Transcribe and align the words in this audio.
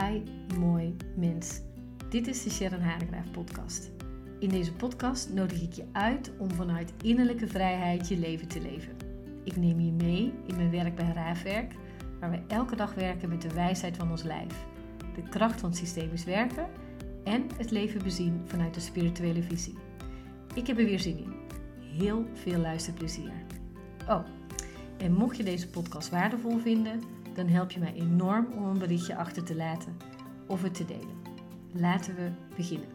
Hi, 0.00 0.22
mooi 0.58 0.96
mens. 1.16 1.60
Dit 2.08 2.26
is 2.26 2.42
de 2.42 2.50
Sharon 2.50 2.80
Haregraaf 2.80 3.30
podcast. 3.30 3.90
In 4.38 4.48
deze 4.48 4.72
podcast 4.72 5.32
nodig 5.32 5.62
ik 5.62 5.72
je 5.72 5.84
uit 5.92 6.32
om 6.38 6.50
vanuit 6.50 6.92
innerlijke 7.02 7.46
vrijheid 7.46 8.08
je 8.08 8.18
leven 8.18 8.48
te 8.48 8.60
leven. 8.60 8.96
Ik 9.44 9.56
neem 9.56 9.80
je 9.80 9.92
mee 9.92 10.32
in 10.46 10.56
mijn 10.56 10.70
werk 10.70 10.94
bij 10.94 11.12
Raafwerk, 11.14 11.72
waar 12.20 12.30
we 12.30 12.40
elke 12.48 12.76
dag 12.76 12.94
werken 12.94 13.28
met 13.28 13.42
de 13.42 13.54
wijsheid 13.54 13.96
van 13.96 14.10
ons 14.10 14.22
lijf, 14.22 14.66
de 15.14 15.22
kracht 15.22 15.60
van 15.60 15.74
systemisch 15.74 16.24
werken 16.24 16.68
en 17.24 17.46
het 17.56 17.70
leven 17.70 18.02
bezien 18.02 18.42
vanuit 18.44 18.74
de 18.74 18.80
spirituele 18.80 19.42
visie. 19.42 19.78
Ik 20.54 20.66
heb 20.66 20.78
er 20.78 20.84
weer 20.84 21.00
zin 21.00 21.18
in. 21.18 21.34
Heel 21.98 22.26
veel 22.32 22.58
luisterplezier. 22.58 23.32
Oh, 24.08 24.24
en 25.04 25.12
mocht 25.12 25.36
je 25.36 25.42
deze 25.42 25.68
podcast 25.68 26.10
waardevol 26.10 26.58
vinden, 26.58 27.02
dan 27.34 27.46
help 27.48 27.70
je 27.70 27.80
mij 27.80 27.94
enorm 27.94 28.46
om 28.52 28.64
een 28.64 28.78
berichtje 28.78 29.16
achter 29.16 29.44
te 29.44 29.56
laten 29.56 29.96
of 30.46 30.62
het 30.62 30.74
te 30.74 30.84
delen. 30.84 31.22
Laten 31.72 32.14
we 32.14 32.30
beginnen. 32.56 32.88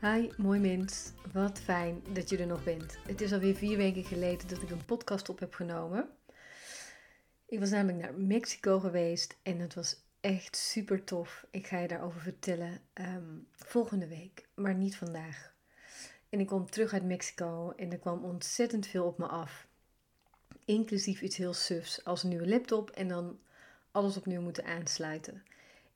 Hi, 0.00 0.28
mooi 0.36 0.60
mens. 0.60 1.13
Wat 1.34 1.58
fijn 1.58 2.02
dat 2.12 2.28
je 2.28 2.38
er 2.38 2.46
nog 2.46 2.64
bent. 2.64 2.98
Het 3.06 3.20
is 3.20 3.32
alweer 3.32 3.54
vier 3.54 3.76
weken 3.76 4.04
geleden 4.04 4.48
dat 4.48 4.62
ik 4.62 4.70
een 4.70 4.84
podcast 4.84 5.28
op 5.28 5.38
heb 5.38 5.54
genomen. 5.54 6.08
Ik 7.46 7.58
was 7.58 7.70
namelijk 7.70 7.98
naar 7.98 8.14
Mexico 8.14 8.80
geweest 8.80 9.36
en 9.42 9.58
het 9.58 9.74
was 9.74 9.96
echt 10.20 10.56
super 10.56 11.04
tof. 11.04 11.46
Ik 11.50 11.66
ga 11.66 11.78
je 11.78 11.88
daarover 11.88 12.20
vertellen 12.20 12.80
ehm, 12.92 13.38
volgende 13.52 14.08
week, 14.08 14.48
maar 14.54 14.74
niet 14.74 14.96
vandaag. 14.96 15.54
En 16.28 16.40
ik 16.40 16.46
kwam 16.46 16.70
terug 16.70 16.92
uit 16.92 17.04
Mexico 17.04 17.72
en 17.76 17.92
er 17.92 17.98
kwam 17.98 18.24
ontzettend 18.24 18.86
veel 18.86 19.04
op 19.04 19.18
me 19.18 19.26
af. 19.26 19.66
Inclusief 20.64 21.20
iets 21.20 21.36
heel 21.36 21.54
sufs 21.54 22.04
als 22.04 22.22
een 22.22 22.28
nieuwe 22.28 22.48
laptop 22.48 22.90
en 22.90 23.08
dan 23.08 23.38
alles 23.90 24.16
opnieuw 24.16 24.42
moeten 24.42 24.64
aansluiten. 24.64 25.42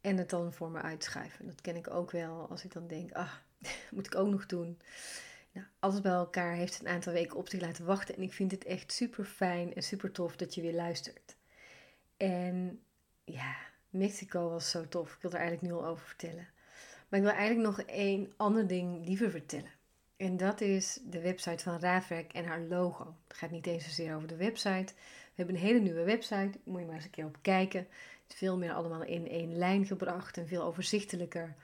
En 0.01 0.17
het 0.17 0.31
dan 0.31 0.53
voor 0.53 0.71
me 0.71 0.81
uitschuiven. 0.81 1.47
Dat 1.47 1.61
ken 1.61 1.77
ik 1.77 1.91
ook 1.91 2.11
wel 2.11 2.47
als 2.51 2.65
ik 2.65 2.73
dan 2.73 2.87
denk, 2.87 3.13
ah, 3.13 3.33
moet 3.91 4.07
ik 4.07 4.15
ook 4.15 4.29
nog 4.29 4.47
doen. 4.47 4.79
Nou, 5.59 5.71
alles 5.79 6.01
bij 6.01 6.13
elkaar 6.13 6.55
heeft 6.55 6.81
een 6.81 6.89
aantal 6.89 7.13
weken 7.13 7.37
op 7.37 7.49
zich 7.49 7.61
laten 7.61 7.85
wachten. 7.85 8.17
En 8.17 8.23
ik 8.23 8.33
vind 8.33 8.51
het 8.51 8.65
echt 8.65 8.93
super 8.93 9.25
fijn 9.25 9.75
en 9.75 9.83
super 9.83 10.13
tof 10.13 10.37
dat 10.37 10.55
je 10.55 10.63
weer 10.63 10.75
luistert. 10.75 11.37
En 12.17 12.81
ja, 13.25 13.57
Mexico 13.91 14.49
was 14.49 14.71
zo 14.71 14.89
tof. 14.89 15.15
Ik 15.15 15.23
wil 15.23 15.31
er 15.31 15.39
eigenlijk 15.39 15.73
nu 15.73 15.79
al 15.79 15.87
over 15.87 16.07
vertellen. 16.07 16.49
Maar 17.09 17.19
ik 17.19 17.27
wil 17.27 17.35
eigenlijk 17.35 17.77
nog 17.77 17.87
één 17.87 18.33
ander 18.37 18.67
ding 18.67 19.05
liever 19.07 19.31
vertellen. 19.31 19.71
En 20.17 20.37
dat 20.37 20.61
is 20.61 20.99
de 21.03 21.21
website 21.21 21.63
van 21.63 21.81
Raafwerk 21.81 22.33
en 22.33 22.45
haar 22.45 22.61
logo. 22.61 23.17
Het 23.29 23.37
gaat 23.37 23.51
niet 23.51 23.67
eens 23.67 23.85
zozeer 23.85 24.15
over 24.15 24.29
de 24.29 24.37
website. 24.37 24.93
We 24.95 25.35
hebben 25.35 25.55
een 25.55 25.61
hele 25.61 25.81
nieuwe 25.81 26.05
website. 26.05 26.59
Moet 26.65 26.81
je 26.81 26.87
maar 26.87 26.95
eens 26.95 27.05
een 27.05 27.11
keer 27.11 27.27
op 27.27 27.39
kijken. 27.43 27.81
Het 28.23 28.33
is 28.33 28.39
veel 28.39 28.59
meer 28.59 28.73
allemaal 28.73 29.03
in 29.03 29.29
één 29.29 29.57
lijn 29.57 29.87
gebracht 29.87 30.37
en 30.37 30.49
veel 30.49 30.63
overzichtelijker. 30.63 31.55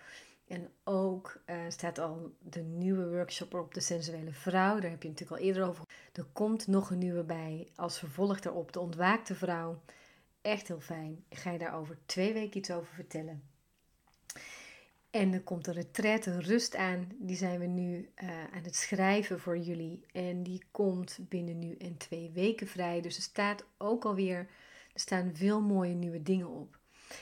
En 0.47 0.71
ook 0.85 1.43
uh, 1.47 1.57
staat 1.69 1.99
al 1.99 2.37
de 2.39 2.63
nieuwe 2.63 3.09
workshop 3.09 3.55
op 3.55 3.75
de 3.75 3.81
sensuele 3.81 4.33
vrouw. 4.33 4.81
Daar 4.81 4.91
heb 4.91 5.03
je 5.03 5.09
natuurlijk 5.09 5.41
al 5.41 5.47
eerder 5.47 5.69
over. 5.69 5.85
Er 6.13 6.27
komt 6.33 6.67
nog 6.67 6.91
een 6.91 6.99
nieuwe 6.99 7.25
bij 7.25 7.69
als 7.75 7.99
vervolg 7.99 8.41
daarop, 8.41 8.73
de 8.73 8.81
ontwaakte 8.81 9.35
vrouw. 9.35 9.83
Echt 10.41 10.69
heel 10.69 10.81
fijn. 10.81 11.25
Ik 11.29 11.37
ga 11.37 11.51
je 11.51 11.59
daar 11.59 11.75
over 11.75 11.99
twee 12.07 12.33
weken 12.33 12.59
iets 12.59 12.71
over 12.71 12.95
vertellen. 12.95 13.43
En 15.11 15.33
er 15.33 15.43
komt 15.43 15.67
een 15.67 15.75
retraite 15.75 16.41
rust 16.41 16.77
aan. 16.77 17.09
Die 17.19 17.37
zijn 17.37 17.59
we 17.59 17.67
nu 17.67 18.11
uh, 18.23 18.29
aan 18.53 18.63
het 18.63 18.77
schrijven 18.77 19.41
voor 19.41 19.59
jullie. 19.59 20.07
En 20.13 20.43
die 20.43 20.63
komt 20.71 21.19
binnen 21.21 21.59
nu 21.59 21.75
en 21.77 21.97
twee 21.97 22.31
weken 22.31 22.67
vrij. 22.67 23.01
Dus 23.01 23.17
er 23.17 23.23
staat 23.23 23.65
ook 23.79 24.05
alweer, 24.05 24.39
er 24.93 25.01
staan 25.01 25.31
veel 25.35 25.61
mooie 25.61 25.95
nieuwe 25.95 26.23
dingen 26.23 26.49
op. 26.49 26.79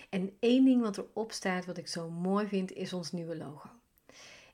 En 0.09 0.37
één 0.39 0.65
ding 0.65 0.83
wat 0.83 0.99
erop 0.99 1.33
staat, 1.33 1.67
wat 1.67 1.79
ik 1.79 1.89
zo 1.89 2.11
mooi 2.11 2.47
vind, 2.47 2.73
is 2.73 2.93
ons 2.93 3.13
nieuwe 3.13 3.37
logo. 3.37 3.71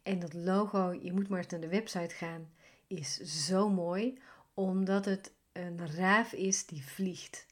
En 0.02 0.18
dat 0.18 0.34
logo, 0.34 0.98
je 1.02 1.12
moet 1.12 1.28
maar 1.28 1.38
eens 1.38 1.48
naar 1.48 1.60
de 1.60 1.68
website 1.68 2.14
gaan, 2.14 2.50
is 2.86 3.16
zo 3.20 3.68
mooi, 3.68 4.18
omdat 4.54 5.04
het 5.04 5.32
een 5.52 5.94
raaf 5.94 6.32
is 6.32 6.66
die 6.66 6.86
vliegt. 6.86 7.46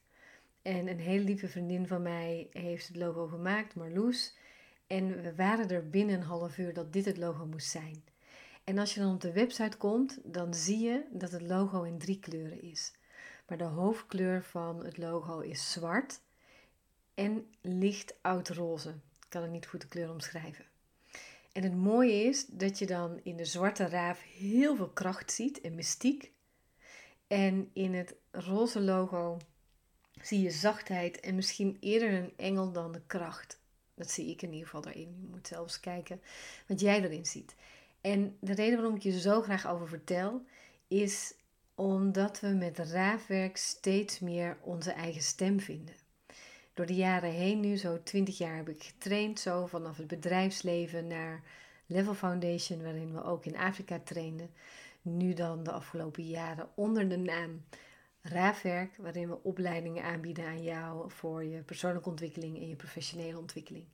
En 0.63 0.89
een 0.89 1.01
hele 1.01 1.25
lieve 1.25 1.49
vriendin 1.49 1.87
van 1.87 2.03
mij 2.03 2.49
heeft 2.53 2.89
het 2.89 2.97
logo 2.97 3.27
gemaakt, 3.27 3.75
Marloes. 3.75 4.37
En 4.87 5.23
we 5.23 5.35
waren 5.35 5.69
er 5.69 5.91
binnen 5.91 6.15
een 6.15 6.23
half 6.23 6.59
uur 6.59 6.75
dat 6.75 6.93
dit 6.93 7.05
het 7.05 7.17
logo 7.17 7.47
moest 7.47 7.71
zijn. 7.71 8.05
En 8.65 8.79
als 8.79 8.95
je 8.95 9.01
dan 9.01 9.15
op 9.15 9.21
de 9.21 9.33
website 9.33 9.77
komt, 9.77 10.19
dan 10.25 10.55
zie 10.55 10.79
je 10.79 11.05
dat 11.11 11.31
het 11.31 11.43
logo 11.43 11.83
in 11.83 11.99
drie 11.99 12.19
kleuren 12.19 12.63
is. 12.63 12.93
Maar 13.49 13.59
de 13.59 13.65
hoofdkleur 13.65 14.43
van 14.43 14.85
het 14.85 14.99
logo 14.99 15.41
is 15.41 15.73
zwart 15.73 16.21
en 17.17 17.47
licht 17.61 18.15
oudroze. 18.21 18.89
Ik 18.89 19.27
kan 19.29 19.43
het 19.43 19.51
niet 19.51 19.67
goed 19.67 19.81
de 19.81 19.89
kleur 19.89 20.11
omschrijven. 20.11 20.65
En 21.53 21.63
het 21.63 21.75
mooie 21.75 22.13
is 22.13 22.47
dat 22.47 22.79
je 22.79 22.87
dan 22.87 23.21
in 23.23 23.37
de 23.37 23.45
zwarte 23.45 23.89
raaf 23.89 24.23
heel 24.23 24.77
veel 24.77 24.89
kracht 24.89 25.33
ziet 25.33 25.61
en 25.61 25.75
mystiek. 25.75 26.33
En 27.27 27.71
in 27.73 27.95
het 27.95 28.15
roze 28.31 28.81
logo 28.81 29.39
zie 30.23 30.43
je 30.43 30.51
zachtheid 30.51 31.21
en 31.21 31.35
misschien 31.35 31.77
eerder 31.81 32.13
een 32.13 32.33
engel 32.37 32.73
dan 32.73 32.93
de 32.93 33.03
kracht. 33.07 33.61
Dat 33.95 34.11
zie 34.11 34.31
ik 34.31 34.43
in 34.43 34.51
ieder 34.51 34.65
geval 34.65 34.81
daarin. 34.83 35.17
Je 35.21 35.29
moet 35.31 35.47
zelfs 35.47 35.81
kijken 35.81 36.21
wat 36.67 36.81
jij 36.81 37.03
erin 37.03 37.27
ziet. 37.27 37.55
En 38.01 38.37
de 38.41 38.55
reden 38.55 38.77
waarom 38.77 38.97
ik 38.97 39.03
je 39.03 39.21
zo 39.21 39.43
graag 39.43 39.67
over 39.67 39.89
vertel, 39.89 40.45
is 40.89 41.35
omdat 41.75 42.41
we 42.41 42.49
met 42.49 42.79
raafwerk 42.79 43.57
steeds 43.57 44.19
meer 44.19 44.59
onze 44.61 44.91
eigen 44.91 45.23
stem 45.23 45.61
vinden 45.61 46.06
door 46.77 46.87
de 46.87 46.95
jaren 46.95 47.31
heen 47.31 47.61
nu, 47.61 47.77
zo 47.77 48.03
20 48.03 48.39
jaar 48.39 48.57
heb 48.57 48.69
ik 48.69 48.83
getraind, 48.83 49.41
zo 49.41 49.67
vanaf 49.67 49.97
het 49.97 50.07
bedrijfsleven 50.07 51.07
naar 51.07 51.43
Level 51.87 52.15
Foundation, 52.15 52.83
waarin 52.83 53.13
we 53.13 53.25
ook 53.25 53.45
in 53.45 53.57
Afrika 53.57 54.01
trainden. 54.05 54.51
Nu 55.03 55.35
dan 55.35 55.63
de 55.63 55.71
afgelopen 55.71 56.27
jaren 56.27 56.69
onder 56.75 57.09
de 57.09 57.17
naam 57.17 57.65
Raafwerk, 58.21 58.97
waarin 58.97 59.29
we 59.29 59.43
opleidingen 59.43 60.05
aanbieden 60.05 60.47
aan 60.47 60.63
jou 60.63 61.11
voor 61.11 61.45
je 61.45 61.63
persoonlijke 61.63 62.09
ontwikkeling 62.09 62.57
en 62.57 62.69
je 62.69 62.77
professionele 62.77 63.39
ontwikkeling. 63.39 63.85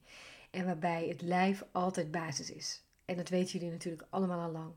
En 0.50 0.64
waarbij 0.64 1.08
het 1.08 1.22
lijf 1.22 1.64
altijd 1.72 2.10
basis 2.10 2.50
is. 2.50 2.82
En 3.04 3.16
dat 3.16 3.28
weten 3.28 3.52
jullie 3.52 3.70
natuurlijk 3.70 4.06
allemaal 4.10 4.40
al 4.40 4.52
lang. 4.52 4.72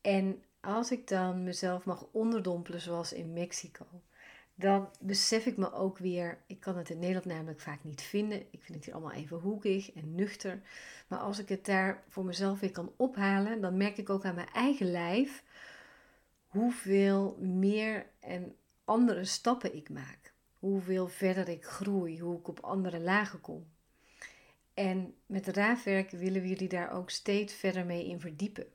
En 0.00 0.42
als 0.60 0.90
ik 0.90 1.08
dan 1.08 1.44
mezelf 1.44 1.84
mag 1.84 2.06
onderdompelen, 2.12 2.80
zoals 2.80 3.12
in 3.12 3.32
Mexico, 3.32 3.86
dan 4.58 4.88
besef 5.00 5.46
ik 5.46 5.56
me 5.56 5.72
ook 5.72 5.98
weer, 5.98 6.38
ik 6.46 6.60
kan 6.60 6.76
het 6.76 6.90
in 6.90 6.98
Nederland 6.98 7.26
namelijk 7.26 7.60
vaak 7.60 7.84
niet 7.84 8.02
vinden. 8.02 8.40
Ik 8.40 8.62
vind 8.62 8.74
het 8.74 8.84
hier 8.84 8.94
allemaal 8.94 9.12
even 9.12 9.36
hoekig 9.36 9.92
en 9.92 10.14
nuchter. 10.14 10.60
Maar 11.08 11.18
als 11.18 11.38
ik 11.38 11.48
het 11.48 11.64
daar 11.64 12.02
voor 12.08 12.24
mezelf 12.24 12.60
weer 12.60 12.70
kan 12.70 12.92
ophalen, 12.96 13.60
dan 13.60 13.76
merk 13.76 13.98
ik 13.98 14.10
ook 14.10 14.24
aan 14.24 14.34
mijn 14.34 14.52
eigen 14.52 14.90
lijf 14.90 15.42
hoeveel 16.46 17.36
meer 17.40 18.06
en 18.20 18.56
andere 18.84 19.24
stappen 19.24 19.76
ik 19.76 19.88
maak. 19.88 20.34
Hoeveel 20.58 21.08
verder 21.08 21.48
ik 21.48 21.64
groei, 21.64 22.20
hoe 22.20 22.38
ik 22.38 22.48
op 22.48 22.60
andere 22.60 23.00
lagen 23.00 23.40
kom. 23.40 23.66
En 24.74 25.14
met 25.26 25.46
raafwerk 25.46 26.10
willen 26.10 26.42
we 26.42 26.48
jullie 26.48 26.68
daar 26.68 26.90
ook 26.90 27.10
steeds 27.10 27.54
verder 27.54 27.86
mee 27.86 28.06
in 28.06 28.20
verdiepen. 28.20 28.66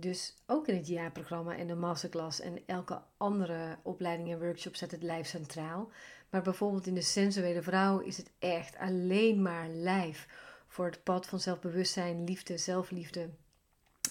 Dus 0.00 0.34
ook 0.46 0.68
in 0.68 0.76
het 0.76 0.86
jaarprogramma 0.86 1.56
en 1.56 1.66
de 1.66 1.74
masterclass 1.74 2.40
en 2.40 2.58
elke 2.66 3.02
andere 3.16 3.78
opleiding 3.82 4.32
en 4.32 4.40
workshop 4.40 4.76
zet 4.76 4.90
het 4.90 5.02
lijf 5.02 5.26
centraal. 5.26 5.90
Maar 6.30 6.42
bijvoorbeeld 6.42 6.86
in 6.86 6.94
de 6.94 7.02
sensuele 7.02 7.62
vrouw 7.62 7.98
is 7.98 8.16
het 8.16 8.30
echt 8.38 8.76
alleen 8.76 9.42
maar 9.42 9.68
lijf 9.68 10.28
voor 10.66 10.84
het 10.84 11.02
pad 11.02 11.26
van 11.26 11.40
zelfbewustzijn, 11.40 12.24
liefde, 12.24 12.58
zelfliefde 12.58 13.28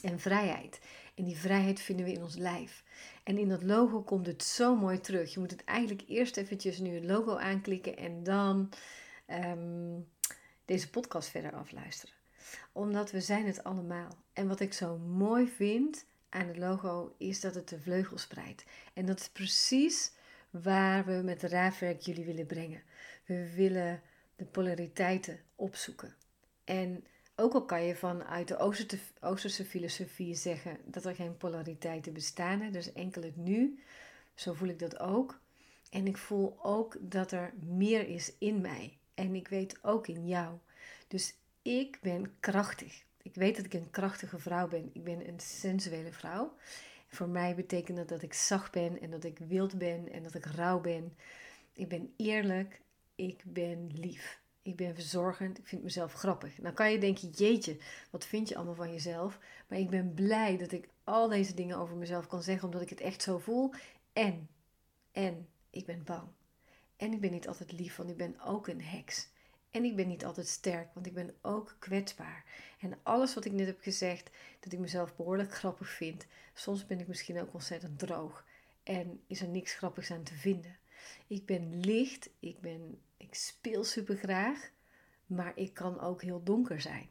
en 0.02 0.20
vrijheid. 0.20 0.80
En 1.16 1.24
die 1.24 1.38
vrijheid 1.38 1.80
vinden 1.80 2.06
we 2.06 2.12
in 2.12 2.24
ons 2.24 2.36
lijf. 2.36 2.84
En 3.24 3.38
in 3.38 3.50
dat 3.50 3.64
logo 3.64 4.02
komt 4.02 4.26
het 4.26 4.44
zo 4.44 4.76
mooi 4.76 5.00
terug. 5.00 5.34
Je 5.34 5.40
moet 5.40 5.52
het 5.52 5.64
eigenlijk 5.64 6.04
eerst 6.08 6.38
eventjes 6.38 6.80
nu 6.80 6.96
het 6.96 7.06
logo 7.06 7.36
aanklikken 7.36 7.98
en 7.98 8.24
dan 8.24 8.70
um, 9.28 10.08
deze 10.66 10.90
podcast 10.90 11.30
verder 11.30 11.54
afluisteren 11.54 12.17
omdat 12.72 13.12
we 13.12 13.22
zijn 13.22 13.46
het 13.46 13.64
allemaal. 13.64 14.18
En 14.34 14.48
wat 14.48 14.60
ik 14.60 14.74
zo 14.74 14.98
mooi 14.98 15.48
vind 15.48 16.06
aan 16.30 16.48
het 16.48 16.58
logo 16.58 17.16
is 17.18 17.42
dat 17.42 17.56
het 17.56 17.70
de 17.70 17.80
vleugel 17.80 18.18
spreidt. 18.18 18.64
En 18.94 19.06
dat 19.06 19.20
is 19.20 19.30
precies 19.30 20.12
waar 20.50 21.06
we 21.06 21.22
met 21.24 21.44
raafwerk 21.44 22.02
jullie 22.02 22.26
willen 22.26 22.46
brengen. 22.46 22.82
We 23.26 23.54
willen 23.56 24.02
de 24.36 24.46
polariteiten 24.46 25.40
opzoeken. 25.56 26.16
En 26.64 27.06
ook 27.36 27.54
al 27.54 27.66
kan 27.66 27.84
je 27.84 27.96
vanuit 27.96 28.48
de 28.48 28.58
Oosterse, 29.20 29.66
filosofie 29.66 30.36
zeggen 30.36 30.78
dat 30.86 31.06
er 31.06 31.16
geen 31.16 31.38
polariteiten 31.38 32.14
bestaan, 32.14 32.72
dus 32.72 32.94
enkel 32.94 33.22
het 33.22 33.36
nu, 33.36 33.80
zo 34.36 34.54
voel 34.54 34.70
ik 34.70 34.80
dat 34.80 35.00
ook. 35.00 35.40
En 35.90 36.08
ik 36.08 36.18
voel 36.18 36.58
ook 36.64 36.98
dat 37.00 37.32
er 37.32 37.54
meer 37.60 38.08
is 38.08 38.32
in 38.40 38.62
mij. 38.62 38.98
En 39.14 39.36
ik 39.36 39.48
weet 39.48 39.84
ook 39.84 40.08
in 40.08 40.28
jou. 40.28 40.58
Dus 41.08 41.36
ik 41.68 42.00
ben 42.02 42.40
krachtig. 42.40 43.04
Ik 43.22 43.36
weet 43.36 43.56
dat 43.56 43.66
ik 43.66 43.74
een 43.74 43.90
krachtige 43.90 44.40
vrouw 44.40 44.68
ben. 44.68 44.90
Ik 44.94 45.04
ben 45.04 45.28
een 45.28 45.40
sensuele 45.40 46.12
vrouw. 46.12 46.56
Voor 47.08 47.30
mij 47.30 47.56
betekent 47.56 47.98
dat 47.98 48.08
dat 48.08 48.22
ik 48.22 48.34
zacht 48.34 48.72
ben 48.72 49.02
en 49.02 49.10
dat 49.10 49.24
ik 49.24 49.40
wild 49.40 49.78
ben 49.78 50.12
en 50.12 50.24
dat 50.24 50.34
ik 50.34 50.46
rauw 50.46 50.80
ben. 50.80 51.16
Ik 51.74 51.88
ben 51.88 52.14
eerlijk. 52.16 52.82
Ik 53.16 53.44
ben 53.46 53.92
lief. 53.94 54.42
Ik 54.62 54.76
ben 54.76 54.94
verzorgend. 54.94 55.58
Ik 55.58 55.68
vind 55.68 55.84
mezelf 55.84 56.14
grappig. 56.14 56.58
Nou 56.58 56.74
kan 56.74 56.92
je 56.92 57.00
denken, 57.00 57.30
jeetje, 57.30 57.78
wat 58.10 58.26
vind 58.26 58.50
je 58.50 58.56
allemaal 58.56 58.76
van 58.76 58.92
jezelf? 58.92 59.40
Maar 59.68 59.80
ik 59.80 59.90
ben 59.90 60.14
blij 60.14 60.58
dat 60.58 60.72
ik 60.72 60.90
al 61.04 61.28
deze 61.28 61.54
dingen 61.54 61.78
over 61.78 61.96
mezelf 61.96 62.28
kan 62.28 62.44
zeggen, 62.44 62.66
omdat 62.66 62.82
ik 62.82 62.90
het 62.90 63.02
echt 63.02 63.22
zo 63.22 63.38
voel. 63.38 63.74
En, 64.14 64.50
en, 65.12 65.48
ik 65.70 65.86
ben 65.86 66.04
bang. 66.04 66.28
En 66.96 67.14
ik 67.14 67.22
ben 67.22 67.32
niet 67.32 67.48
altijd 67.48 67.72
lief, 67.72 67.96
want 67.96 68.10
ik 68.10 68.18
ben 68.18 68.40
ook 68.40 68.68
een 68.68 68.82
heks. 68.82 69.30
En 69.72 69.84
ik 69.84 69.96
ben 69.96 70.08
niet 70.08 70.26
altijd 70.26 70.48
sterk, 70.48 70.94
want 70.94 71.06
ik 71.06 71.14
ben 71.14 71.36
ook 71.42 71.76
kwetsbaar. 71.80 72.46
En 72.80 73.00
alles 73.04 73.34
wat 73.34 73.46
ik 73.46 73.52
net 73.52 73.66
heb 73.66 73.82
gezegd, 73.82 74.30
dat 74.60 74.74
ik 74.74 74.80
mezelf 74.80 75.16
behoorlijk 75.16 75.54
grappig 75.54 75.90
vind. 75.90 76.26
Soms 76.54 76.86
ben 76.86 77.00
ik 77.00 77.08
misschien 77.08 77.42
ook 77.42 77.54
ontzettend 77.54 78.00
droog. 78.00 78.46
En 78.84 79.22
is 79.28 79.42
er 79.42 79.48
niks 79.48 79.74
grappigs 79.74 80.12
aan 80.12 80.24
te 80.24 80.34
vinden. 80.34 80.78
Ik 81.28 81.46
ben 81.46 81.80
licht, 81.80 82.30
ik, 82.40 82.60
ben, 82.60 83.02
ik 83.18 83.36
speel 83.36 83.84
super 83.84 84.16
graag, 84.16 84.72
maar 85.26 85.52
ik 85.56 85.74
kan 85.74 86.00
ook 86.00 86.22
heel 86.22 86.44
donker 86.44 86.82
zijn. 86.82 87.10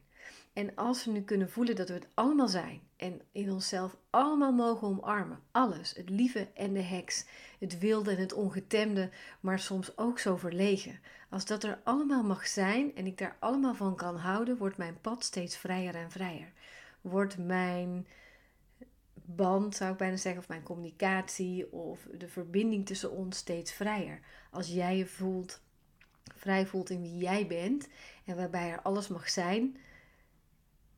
En 0.56 0.74
als 0.74 1.04
we 1.04 1.10
nu 1.10 1.22
kunnen 1.22 1.50
voelen 1.50 1.76
dat 1.76 1.88
we 1.88 1.94
het 1.94 2.08
allemaal 2.14 2.48
zijn 2.48 2.80
en 2.96 3.20
in 3.32 3.52
onszelf 3.52 3.96
allemaal 4.10 4.52
mogen 4.52 4.88
omarmen, 4.88 5.40
alles, 5.50 5.94
het 5.94 6.10
lieve 6.10 6.48
en 6.54 6.72
de 6.72 6.82
heks, 6.82 7.24
het 7.58 7.78
wilde 7.78 8.10
en 8.10 8.16
het 8.16 8.32
ongetemde, 8.32 9.10
maar 9.40 9.58
soms 9.58 9.98
ook 9.98 10.18
zo 10.18 10.36
verlegen. 10.36 11.00
Als 11.30 11.44
dat 11.44 11.64
er 11.64 11.78
allemaal 11.84 12.22
mag 12.22 12.46
zijn 12.46 12.94
en 12.94 13.06
ik 13.06 13.18
daar 13.18 13.36
allemaal 13.38 13.74
van 13.74 13.96
kan 13.96 14.16
houden, 14.16 14.56
wordt 14.56 14.76
mijn 14.76 15.00
pad 15.00 15.24
steeds 15.24 15.56
vrijer 15.56 15.94
en 15.94 16.10
vrijer. 16.10 16.52
Wordt 17.00 17.38
mijn 17.38 18.06
band, 19.14 19.76
zou 19.76 19.92
ik 19.92 19.98
bijna 19.98 20.16
zeggen, 20.16 20.40
of 20.40 20.48
mijn 20.48 20.62
communicatie 20.62 21.72
of 21.72 22.08
de 22.18 22.28
verbinding 22.28 22.86
tussen 22.86 23.10
ons 23.10 23.36
steeds 23.36 23.72
vrijer. 23.72 24.20
Als 24.50 24.68
jij 24.68 24.96
je 24.96 25.06
voelt, 25.06 25.60
vrij 26.36 26.66
voelt 26.66 26.90
in 26.90 27.02
wie 27.02 27.16
jij 27.16 27.46
bent 27.46 27.88
en 28.24 28.36
waarbij 28.36 28.70
er 28.70 28.82
alles 28.82 29.08
mag 29.08 29.30
zijn, 29.30 29.76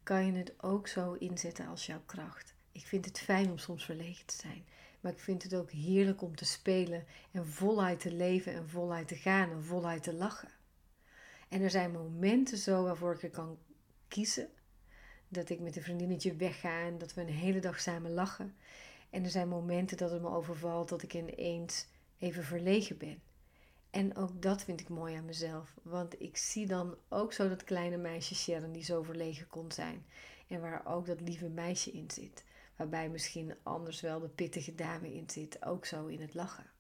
kan 0.09 0.27
je 0.27 0.33
het 0.33 0.63
ook 0.63 0.89
zo 0.89 1.13
inzetten 1.13 1.67
als 1.67 1.87
jouw 1.87 2.03
kracht. 2.07 2.55
Ik 2.73 2.87
vind 2.87 3.05
het 3.05 3.21
fijn 3.21 3.51
om 3.51 3.59
soms 3.59 3.85
verlegen 3.85 4.27
te 4.27 4.37
zijn. 4.37 4.65
Maar 5.01 5.13
ik 5.13 5.19
vind 5.19 5.43
het 5.43 5.55
ook 5.55 5.71
heerlijk 5.71 6.23
om 6.23 6.37
te 6.37 6.45
spelen 6.45 7.05
en 7.31 7.47
voluit 7.47 8.01
te 8.01 8.13
leven 8.13 8.53
en 8.53 8.69
voluit 8.69 9.09
te 9.09 9.17
gaan 9.17 9.51
en 9.51 9.65
voluit 9.65 10.03
te 10.03 10.15
lachen. 10.15 10.49
En 11.49 11.63
er 11.63 11.71
zijn 11.71 11.91
momenten 11.91 12.59
zo 12.59 12.83
waarvoor 12.83 13.15
ik 13.15 13.23
er 13.23 13.31
kan 13.31 13.59
kiezen. 14.09 14.49
Dat 15.29 15.49
ik 15.49 15.61
met 15.61 15.77
een 15.77 15.83
vriendinnetje 15.83 16.37
wegga 16.37 16.81
en 16.81 16.99
dat 16.99 17.15
we 17.15 17.21
een 17.21 17.29
hele 17.29 17.61
dag 17.61 17.81
samen 17.81 18.11
lachen. 18.11 18.57
En 19.11 19.25
er 19.25 19.31
zijn 19.31 19.49
momenten 19.49 19.97
dat 19.97 20.11
het 20.11 20.23
me 20.23 20.29
overvalt 20.29 20.89
dat 20.89 21.03
ik 21.03 21.15
ineens 21.15 21.87
even 22.19 22.45
verlegen 22.45 22.99
ben. 22.99 23.23
En 23.91 24.17
ook 24.17 24.43
dat 24.43 24.63
vind 24.63 24.81
ik 24.81 24.89
mooi 24.89 25.15
aan 25.15 25.25
mezelf. 25.25 25.75
Want 25.83 26.21
ik 26.21 26.37
zie 26.37 26.67
dan 26.67 26.97
ook 27.09 27.33
zo 27.33 27.49
dat 27.49 27.65
kleine 27.65 27.97
meisje 27.97 28.35
Sharon 28.35 28.73
die 28.73 28.85
zo 28.85 29.03
verlegen 29.03 29.49
kon 29.49 29.73
zijn. 29.73 30.07
En 30.49 30.61
waar 30.61 30.87
ook 30.87 31.07
dat 31.07 31.21
lieve 31.21 31.49
meisje 31.49 31.91
in 31.91 32.11
zit. 32.11 32.45
Waarbij 32.77 33.09
misschien 33.09 33.55
anders 33.63 34.01
wel 34.01 34.21
de 34.21 34.29
pittige 34.29 34.75
dame 34.75 35.15
in 35.15 35.31
zit. 35.31 35.65
Ook 35.65 35.87
zo 35.87 36.07
in 36.07 36.21
het 36.21 36.35
lachen. 36.35 36.71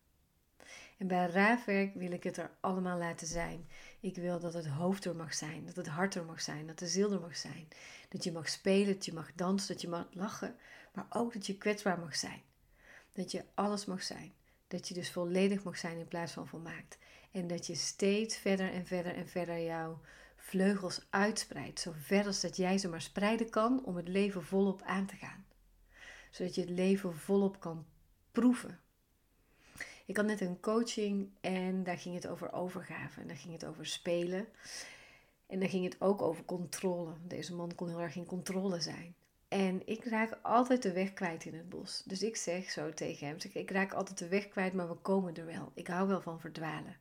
En 0.98 1.06
bij 1.06 1.26
raafwerk 1.26 1.94
wil 1.94 2.12
ik 2.12 2.22
het 2.22 2.36
er 2.36 2.50
allemaal 2.60 2.98
laten 2.98 3.26
zijn. 3.26 3.68
Ik 4.00 4.16
wil 4.16 4.40
dat 4.40 4.54
het 4.54 4.66
hoofd 4.66 5.04
er 5.04 5.16
mag 5.16 5.34
zijn, 5.34 5.66
dat 5.66 5.76
het 5.76 5.86
hart 5.86 6.14
er 6.14 6.24
mag 6.24 6.40
zijn, 6.40 6.66
dat 6.66 6.78
de 6.78 6.86
ziel 6.86 7.12
er 7.12 7.20
mag 7.20 7.36
zijn. 7.36 7.68
Dat 8.08 8.24
je 8.24 8.32
mag 8.32 8.48
spelen, 8.48 8.94
dat 8.94 9.04
je 9.04 9.12
mag 9.12 9.32
dansen, 9.34 9.72
dat 9.72 9.80
je 9.80 9.88
mag 9.88 10.06
lachen, 10.10 10.56
maar 10.92 11.06
ook 11.10 11.32
dat 11.32 11.46
je 11.46 11.58
kwetsbaar 11.58 11.98
mag 11.98 12.16
zijn. 12.16 12.42
Dat 13.12 13.30
je 13.30 13.44
alles 13.54 13.84
mag 13.84 14.02
zijn. 14.02 14.32
Dat 14.68 14.88
je 14.88 14.94
dus 14.94 15.10
volledig 15.10 15.62
mag 15.62 15.78
zijn 15.78 15.98
in 15.98 16.08
plaats 16.08 16.32
van 16.32 16.48
volmaakt. 16.48 16.98
En 17.30 17.46
dat 17.46 17.66
je 17.66 17.74
steeds 17.74 18.36
verder 18.36 18.72
en 18.72 18.86
verder 18.86 19.14
en 19.14 19.28
verder 19.28 19.62
jouw 19.62 20.00
vleugels 20.36 21.06
uitspreidt. 21.10 21.80
Zo 21.80 21.92
ver 21.96 22.26
als 22.26 22.40
dat 22.40 22.56
jij 22.56 22.78
ze 22.78 22.88
maar 22.88 23.02
spreiden 23.02 23.50
kan 23.50 23.84
om 23.84 23.96
het 23.96 24.08
leven 24.08 24.44
volop 24.44 24.82
aan 24.82 25.06
te 25.06 25.16
gaan. 25.16 25.46
Zodat 26.30 26.54
je 26.54 26.60
het 26.60 26.70
leven 26.70 27.16
volop 27.16 27.60
kan 27.60 27.86
proeven. 28.32 28.80
Ik 30.06 30.16
had 30.16 30.26
net 30.26 30.40
een 30.40 30.60
coaching 30.60 31.30
en 31.40 31.84
daar 31.84 31.98
ging 31.98 32.14
het 32.14 32.26
over 32.26 32.52
overgave. 32.52 33.20
En 33.20 33.26
daar 33.26 33.36
ging 33.36 33.52
het 33.52 33.64
over 33.64 33.86
spelen. 33.86 34.48
En 35.46 35.60
daar 35.60 35.68
ging 35.68 35.84
het 35.84 36.00
ook 36.00 36.22
over 36.22 36.44
controle. 36.44 37.12
Deze 37.26 37.54
man 37.54 37.74
kon 37.74 37.88
heel 37.88 38.00
erg 38.00 38.16
in 38.16 38.26
controle 38.26 38.80
zijn. 38.80 39.14
En 39.48 39.82
ik 39.86 40.04
raak 40.04 40.38
altijd 40.42 40.82
de 40.82 40.92
weg 40.92 41.12
kwijt 41.12 41.44
in 41.44 41.54
het 41.54 41.68
bos. 41.68 42.02
Dus 42.06 42.22
ik 42.22 42.36
zeg 42.36 42.70
zo 42.70 42.92
tegen 42.92 43.26
hem: 43.26 43.36
Ik 43.52 43.70
raak 43.70 43.92
altijd 43.92 44.18
de 44.18 44.28
weg 44.28 44.48
kwijt, 44.48 44.72
maar 44.72 44.88
we 44.88 44.94
komen 44.94 45.34
er 45.34 45.46
wel. 45.46 45.72
Ik 45.74 45.86
hou 45.86 46.08
wel 46.08 46.20
van 46.20 46.40
verdwalen. 46.40 46.96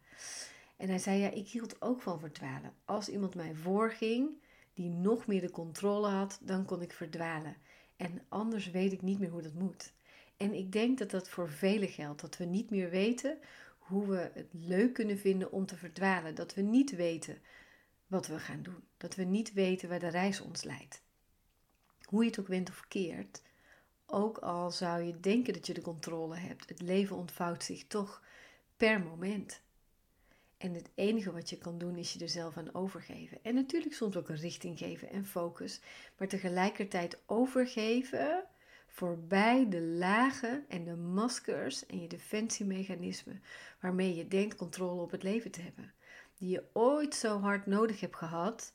En 0.78 0.90
hij 0.90 1.00
zei: 1.00 1.20
Ja, 1.20 1.30
ik 1.30 1.48
hield 1.48 1.82
ook 1.82 2.02
van 2.02 2.20
verdwalen. 2.20 2.74
Als 2.86 3.10
iemand 3.10 3.36
mij 3.36 3.56
voorging, 3.56 4.30
die 4.74 4.90
nog 4.90 5.28
meer 5.28 5.42
de 5.42 5.52
controle 5.52 6.08
had, 6.08 6.40
dan 6.42 6.66
kon 6.66 6.82
ik 6.82 6.94
verdwalen. 6.94 7.56
En 7.96 8.22
anders 8.30 8.72
weet 8.72 8.92
ik 8.92 9.02
niet 9.02 9.20
meer 9.20 9.30
hoe 9.30 9.42
dat 9.42 9.54
moet. 9.54 9.94
En 10.38 10.54
ik 10.54 10.72
denk 10.72 10.98
dat 10.98 11.12
dat 11.12 11.30
voor 11.30 11.50
velen 11.50 11.90
geldt. 11.90 12.22
Dat 12.22 12.38
we 12.38 12.46
niet 12.46 12.70
meer 12.70 12.90
weten 12.90 13.38
hoe 13.78 14.08
we 14.08 14.32
het 14.34 14.50
leuk 14.52 14.94
kunnen 14.94 15.18
vinden 15.18 15.52
om 15.52 15.66
te 15.66 15.78
verdwalen. 15.78 16.36
Dat 16.36 16.54
we 16.54 16.62
niet 16.62 16.96
weten 16.96 17.38
wat 18.08 18.28
we 18.28 18.40
gaan 18.40 18.64
doen. 18.64 18.84
Dat 18.98 19.16
we 19.16 19.24
niet 19.24 19.54
weten 19.54 19.90
waar 19.90 20.00
de 20.00 20.08
reis 20.08 20.42
ons 20.42 20.64
leidt 20.64 21.06
hoe 22.08 22.24
je 22.24 22.30
het 22.30 22.40
ook 22.40 22.48
went 22.48 22.70
of 22.70 22.88
keert, 22.88 23.42
ook 24.06 24.38
al 24.38 24.72
zou 24.72 25.02
je 25.02 25.20
denken 25.20 25.54
dat 25.54 25.68
je 25.68 25.74
de 25.74 25.82
controle 25.82 26.36
hebt, 26.36 26.70
het 26.70 26.82
leven 26.82 27.16
ontvouwt 27.16 27.64
zich 27.64 27.88
toch 27.88 28.24
per 28.78 29.02
moment. 29.02 29.62
En 30.58 30.74
het 30.74 30.90
enige 30.96 31.32
wat 31.32 31.50
je 31.50 31.58
kan 31.58 31.78
doen 31.78 31.98
is 31.98 32.14
je 32.14 32.20
er 32.20 32.30
zelf 32.30 32.58
aan 32.58 32.74
overgeven. 32.74 33.38
En 33.44 33.56
natuurlijk 33.56 33.94
soms 33.94 34.16
ook 34.16 34.30
een 34.30 34.36
richting 34.36 34.78
geven 34.78 35.10
en 35.10 35.26
focus, 35.26 35.82
maar 36.18 36.28
tegelijkertijd 36.28 37.22
overgeven 37.26 38.44
voorbij 38.88 39.70
de 39.70 39.82
lagen 39.82 40.66
en 40.68 40.84
de 40.84 40.96
maskers 40.96 41.86
en 41.86 42.02
je 42.02 42.08
defensiemechanismen 42.08 43.44
waarmee 43.80 44.16
je 44.16 44.28
denkt 44.28 44.56
controle 44.56 45.02
op 45.02 45.12
het 45.12 45.24
leven 45.24 45.52
te 45.52 45.62
hebben. 45.62 45.94
Die 46.38 46.50
je 46.50 46.64
ooit 46.74 47.16
zo 47.16 47.40
hard 47.40 47.66
nodig 47.66 48.00
hebt 48.00 48.16
gehad 48.16 48.74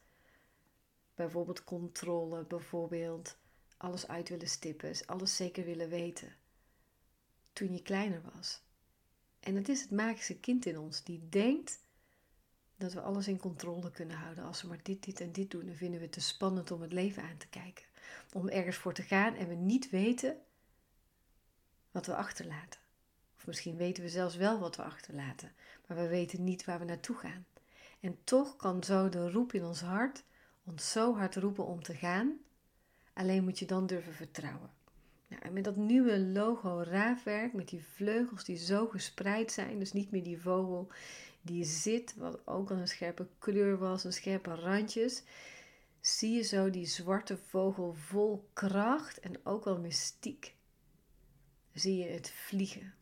Bijvoorbeeld 1.23 1.65
controle, 1.65 2.45
bijvoorbeeld 2.45 3.37
alles 3.77 4.09
uit 4.09 4.29
willen 4.29 4.49
stippen, 4.49 5.07
alles 5.07 5.37
zeker 5.37 5.65
willen 5.65 5.89
weten. 5.89 6.35
Toen 7.53 7.73
je 7.73 7.83
kleiner 7.83 8.23
was. 8.35 8.63
En 9.41 9.57
het 9.57 9.69
is 9.69 9.81
het 9.81 9.91
magische 9.91 10.41
kind 10.41 10.67
in 10.67 10.79
ons 10.79 11.05
die 11.05 11.29
denkt 11.29 11.81
dat 12.77 12.93
we 12.93 13.01
alles 13.01 13.29
in 13.29 13.39
controle 13.39 13.91
kunnen 13.91 14.17
houden. 14.17 14.45
Als 14.45 14.63
we 14.63 14.69
maar 14.69 14.83
dit, 14.83 15.05
dit 15.05 15.21
en 15.21 15.33
dit 15.33 15.51
doen, 15.51 15.67
dan 15.67 15.75
vinden 15.75 15.99
we 15.99 16.05
het 16.05 16.15
te 16.15 16.21
spannend 16.21 16.71
om 16.71 16.83
het 16.83 16.93
leven 16.93 17.23
aan 17.23 17.37
te 17.37 17.49
kijken. 17.49 17.85
Om 18.33 18.49
ergens 18.49 18.77
voor 18.77 18.95
te 18.95 19.03
gaan 19.03 19.35
en 19.35 19.49
we 19.49 19.55
niet 19.55 19.91
weten 19.91 20.37
wat 21.91 22.07
we 22.07 22.17
achterlaten. 22.17 22.81
Of 23.37 23.47
misschien 23.47 23.77
weten 23.77 24.03
we 24.03 24.09
zelfs 24.09 24.37
wel 24.37 24.59
wat 24.59 24.77
we 24.77 24.83
achterlaten, 24.83 25.53
maar 25.87 25.97
we 25.97 26.09
weten 26.09 26.45
niet 26.45 26.65
waar 26.65 26.79
we 26.79 26.85
naartoe 26.85 27.17
gaan. 27.17 27.47
En 28.01 28.19
toch 28.25 28.57
kan 28.57 28.85
zo 28.85 29.09
de 29.09 29.31
roep 29.31 29.53
in 29.53 29.65
ons 29.65 29.81
hart 29.81 30.25
ons 30.65 30.91
zo 30.91 31.17
hard 31.17 31.37
roepen 31.37 31.67
om 31.67 31.83
te 31.83 31.95
gaan. 31.95 32.39
Alleen 33.13 33.45
moet 33.45 33.59
je 33.59 33.67
dan 33.67 33.87
durven 33.87 34.15
vertrouwen. 34.15 34.71
Nou, 35.29 35.43
en 35.43 35.53
met 35.53 35.65
dat 35.65 35.77
nieuwe 35.77 36.21
logo 36.21 36.83
raafwerk, 36.83 37.53
met 37.53 37.69
die 37.69 37.85
vleugels 37.85 38.45
die 38.45 38.57
zo 38.57 38.87
gespreid 38.87 39.53
zijn, 39.53 39.79
dus 39.79 39.93
niet 39.93 40.11
meer 40.11 40.23
die 40.23 40.41
vogel 40.41 40.89
die 41.43 41.65
zit, 41.65 42.15
wat 42.17 42.47
ook 42.47 42.71
al 42.71 42.77
een 42.77 42.89
scherpe 42.89 43.29
kleur 43.39 43.79
was, 43.79 44.05
een 44.05 44.13
scherpe 44.13 44.55
randjes, 44.55 45.23
zie 46.01 46.33
je 46.33 46.43
zo 46.43 46.71
die 46.71 46.87
zwarte 46.87 47.37
vogel 47.37 47.95
vol 47.95 48.49
kracht 48.53 49.21
en 49.21 49.47
ook 49.47 49.65
wel 49.65 49.79
mystiek. 49.79 50.55
Zie 51.73 51.97
je 51.97 52.09
het 52.09 52.31
vliegen. 52.31 52.95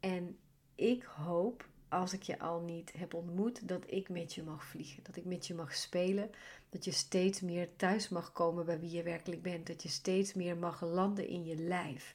En 0.00 0.38
ik 0.74 1.02
hoop 1.02 1.68
als 1.88 2.12
ik 2.12 2.22
je 2.22 2.38
al 2.38 2.60
niet 2.60 2.92
heb 2.96 3.14
ontmoet, 3.14 3.68
dat 3.68 3.84
ik 3.86 4.08
met 4.08 4.34
je 4.34 4.42
mag 4.42 4.64
vliegen. 4.64 5.02
Dat 5.02 5.16
ik 5.16 5.24
met 5.24 5.46
je 5.46 5.54
mag 5.54 5.74
spelen. 5.74 6.30
Dat 6.68 6.84
je 6.84 6.92
steeds 6.92 7.40
meer 7.40 7.68
thuis 7.76 8.08
mag 8.08 8.32
komen 8.32 8.64
bij 8.66 8.80
wie 8.80 8.90
je 8.90 9.02
werkelijk 9.02 9.42
bent. 9.42 9.66
Dat 9.66 9.82
je 9.82 9.88
steeds 9.88 10.34
meer 10.34 10.56
mag 10.56 10.80
landen 10.80 11.28
in 11.28 11.44
je 11.44 11.56
lijf. 11.56 12.14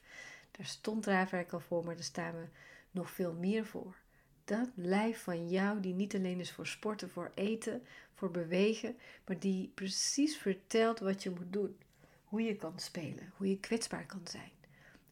Daar 0.50 0.66
stond 0.66 1.06
Raafwerk 1.06 1.52
al 1.52 1.60
voor, 1.60 1.84
maar 1.84 1.94
daar 1.94 2.04
staan 2.04 2.34
we 2.34 2.44
nog 2.90 3.10
veel 3.10 3.32
meer 3.32 3.66
voor. 3.66 3.96
Dat 4.44 4.68
lijf 4.74 5.22
van 5.22 5.48
jou, 5.48 5.80
die 5.80 5.94
niet 5.94 6.14
alleen 6.14 6.40
is 6.40 6.52
voor 6.52 6.66
sporten, 6.66 7.10
voor 7.10 7.30
eten, 7.34 7.82
voor 8.14 8.30
bewegen, 8.30 8.96
maar 9.26 9.38
die 9.38 9.70
precies 9.74 10.36
vertelt 10.36 10.98
wat 10.98 11.22
je 11.22 11.30
moet 11.30 11.52
doen. 11.52 11.76
Hoe 12.24 12.42
je 12.42 12.56
kan 12.56 12.78
spelen, 12.78 13.32
hoe 13.36 13.48
je 13.48 13.58
kwetsbaar 13.58 14.06
kan 14.06 14.22
zijn. 14.24 14.50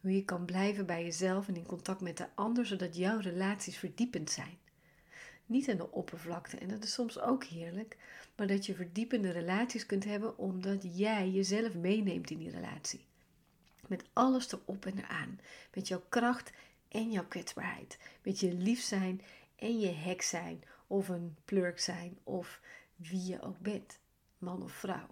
Hoe 0.01 0.15
je 0.15 0.25
kan 0.25 0.45
blijven 0.45 0.85
bij 0.85 1.03
jezelf 1.03 1.47
en 1.47 1.55
in 1.55 1.65
contact 1.65 2.01
met 2.01 2.17
de 2.17 2.27
ander, 2.35 2.65
zodat 2.65 2.95
jouw 2.95 3.19
relaties 3.19 3.77
verdiepend 3.77 4.29
zijn. 4.29 4.57
Niet 5.45 5.69
aan 5.69 5.77
de 5.77 5.91
oppervlakte, 5.91 6.57
en 6.57 6.67
dat 6.67 6.83
is 6.83 6.93
soms 6.93 7.19
ook 7.19 7.43
heerlijk, 7.43 7.97
maar 8.35 8.47
dat 8.47 8.65
je 8.65 8.75
verdiepende 8.75 9.31
relaties 9.31 9.85
kunt 9.85 10.03
hebben 10.03 10.37
omdat 10.37 10.97
jij 10.97 11.29
jezelf 11.29 11.73
meeneemt 11.73 12.29
in 12.29 12.37
die 12.37 12.51
relatie. 12.51 13.05
Met 13.87 14.03
alles 14.13 14.51
erop 14.51 14.85
en 14.85 14.97
eraan. 14.97 15.39
Met 15.73 15.87
jouw 15.87 16.03
kracht 16.09 16.51
en 16.87 17.11
jouw 17.11 17.25
kwetsbaarheid. 17.25 17.97
Met 18.23 18.39
je 18.39 18.53
lief 18.53 18.81
zijn 18.81 19.21
en 19.55 19.79
je 19.79 19.91
hek 19.91 20.21
zijn. 20.21 20.63
Of 20.87 21.09
een 21.09 21.35
plurk 21.45 21.79
zijn. 21.79 22.17
Of 22.23 22.61
wie 22.95 23.25
je 23.25 23.41
ook 23.41 23.59
bent. 23.59 23.99
Man 24.37 24.63
of 24.63 24.71
vrouw. 24.71 25.07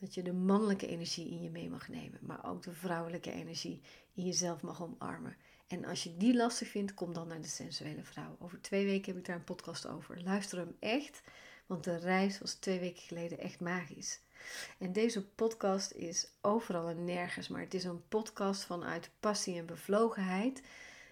Dat 0.00 0.14
je 0.14 0.22
de 0.22 0.32
mannelijke 0.32 0.86
energie 0.86 1.30
in 1.30 1.42
je 1.42 1.50
mee 1.50 1.70
mag 1.70 1.88
nemen. 1.88 2.18
Maar 2.22 2.50
ook 2.50 2.62
de 2.62 2.72
vrouwelijke 2.72 3.32
energie 3.32 3.80
in 4.14 4.24
jezelf 4.24 4.62
mag 4.62 4.82
omarmen. 4.82 5.36
En 5.66 5.84
als 5.84 6.02
je 6.02 6.16
die 6.16 6.36
lastig 6.36 6.68
vindt, 6.68 6.94
kom 6.94 7.12
dan 7.12 7.28
naar 7.28 7.40
de 7.40 7.48
sensuele 7.48 8.04
vrouw. 8.04 8.36
Over 8.38 8.60
twee 8.60 8.84
weken 8.84 9.06
heb 9.06 9.16
ik 9.16 9.26
daar 9.26 9.36
een 9.36 9.44
podcast 9.44 9.86
over. 9.86 10.22
Luister 10.22 10.58
hem 10.58 10.76
echt. 10.78 11.22
Want 11.66 11.84
de 11.84 11.96
reis 11.96 12.38
was 12.38 12.54
twee 12.54 12.80
weken 12.80 13.02
geleden 13.02 13.38
echt 13.38 13.60
magisch. 13.60 14.20
En 14.78 14.92
deze 14.92 15.26
podcast 15.26 15.92
is 15.92 16.28
overal 16.40 16.88
en 16.88 17.04
nergens, 17.04 17.48
maar 17.48 17.60
het 17.60 17.74
is 17.74 17.84
een 17.84 18.08
podcast 18.08 18.64
vanuit 18.64 19.10
passie 19.20 19.58
en 19.58 19.66
bevlogenheid. 19.66 20.62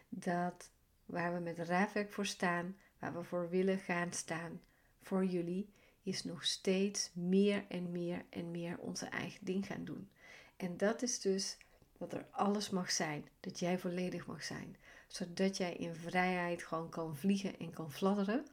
Dat 0.08 0.70
waar 1.06 1.34
we 1.34 1.40
met 1.40 1.58
raafwerk 1.58 2.12
voor 2.12 2.26
staan, 2.26 2.76
waar 2.98 3.14
we 3.14 3.22
voor 3.22 3.48
willen 3.48 3.78
gaan 3.78 4.12
staan 4.12 4.60
voor 5.02 5.24
jullie, 5.24 5.68
is 6.06 6.24
nog 6.24 6.44
steeds 6.44 7.10
meer 7.12 7.64
en 7.68 7.92
meer 7.92 8.24
en 8.30 8.50
meer 8.50 8.78
onze 8.78 9.06
eigen 9.06 9.44
ding 9.44 9.66
gaan 9.66 9.84
doen. 9.84 10.10
En 10.56 10.76
dat 10.76 11.02
is 11.02 11.20
dus 11.20 11.56
dat 11.98 12.12
er 12.12 12.26
alles 12.30 12.70
mag 12.70 12.90
zijn, 12.90 13.28
dat 13.40 13.58
jij 13.58 13.78
volledig 13.78 14.26
mag 14.26 14.42
zijn, 14.44 14.76
zodat 15.06 15.56
jij 15.56 15.72
in 15.72 15.94
vrijheid 15.94 16.62
gewoon 16.62 16.88
kan 16.88 17.16
vliegen 17.16 17.58
en 17.58 17.70
kan 17.70 17.92
fladderen. 17.92 18.46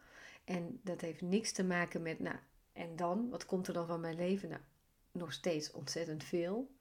En 0.44 0.80
dat 0.84 1.02
heeft 1.02 1.22
niks 1.22 1.52
te 1.52 1.64
maken 1.64 2.02
met, 2.02 2.20
nou, 2.20 2.36
en 2.74 2.96
dan, 2.96 3.30
wat 3.30 3.46
komt 3.46 3.68
er 3.68 3.74
dan 3.74 3.88
van 3.88 4.00
mijn 4.00 4.16
leven? 4.16 4.50
Nou, 4.50 4.62
nog 5.12 5.34
steeds 5.34 5.72
ontzettend 5.72 6.24
veel. 6.24 6.72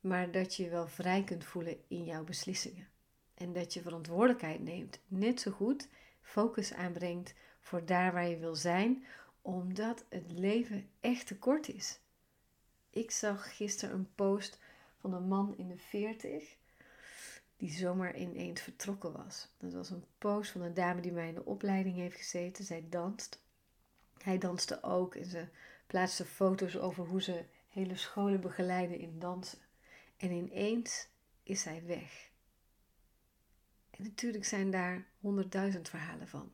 Maar 0.00 0.30
dat 0.30 0.54
je 0.54 0.68
wel 0.68 0.88
vrij 0.88 1.24
kunt 1.24 1.44
voelen 1.44 1.76
in 1.88 2.04
jouw 2.04 2.24
beslissingen. 2.24 2.88
En 3.34 3.52
dat 3.52 3.74
je 3.74 3.82
verantwoordelijkheid 3.82 4.60
neemt, 4.60 4.98
net 5.06 5.40
zo 5.40 5.50
goed 5.50 5.88
focus 6.20 6.72
aanbrengt 6.72 7.34
voor 7.60 7.84
daar 7.84 8.12
waar 8.12 8.28
je 8.28 8.38
wil 8.38 8.54
zijn, 8.54 9.04
omdat 9.44 10.04
het 10.08 10.32
leven 10.32 10.88
echt 11.00 11.26
te 11.26 11.38
kort 11.38 11.68
is. 11.68 12.00
Ik 12.90 13.10
zag 13.10 13.56
gisteren 13.56 13.94
een 13.94 14.14
post 14.14 14.58
van 15.00 15.14
een 15.14 15.28
man 15.28 15.56
in 15.56 15.68
de 15.68 15.76
40 15.76 16.56
die 17.56 17.70
zomaar 17.70 18.16
ineens 18.16 18.60
vertrokken 18.60 19.12
was. 19.12 19.48
Dat 19.58 19.72
was 19.72 19.90
een 19.90 20.04
post 20.18 20.50
van 20.50 20.60
een 20.60 20.74
dame 20.74 21.00
die 21.00 21.12
mij 21.12 21.28
in 21.28 21.34
de 21.34 21.44
opleiding 21.44 21.96
heeft 21.96 22.16
gezeten. 22.16 22.64
Zij 22.64 22.86
danst. 22.88 23.42
Hij 24.18 24.38
danste 24.38 24.82
ook 24.82 25.14
en 25.14 25.24
ze 25.26 25.48
plaatste 25.86 26.24
foto's 26.24 26.76
over 26.76 27.06
hoe 27.06 27.22
ze 27.22 27.44
hele 27.68 27.96
scholen 27.96 28.40
begeleiden 28.40 28.98
in 28.98 29.18
dansen. 29.18 29.58
En 30.16 30.30
ineens 30.30 31.08
is 31.42 31.64
hij 31.64 31.82
weg. 31.86 32.30
En 33.90 34.02
natuurlijk 34.02 34.44
zijn 34.44 34.70
daar 34.70 35.06
honderdduizend 35.20 35.88
verhalen 35.88 36.28
van. 36.28 36.52